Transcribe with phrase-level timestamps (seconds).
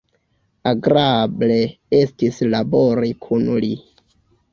[0.69, 1.57] Agrable
[1.97, 3.71] estis labori kun li.